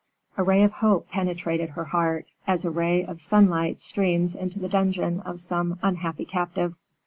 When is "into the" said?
4.33-4.67